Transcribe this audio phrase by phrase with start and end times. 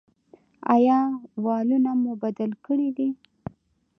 [0.75, 0.99] ایا
[1.45, 3.09] والونه مو بدل کړي دي؟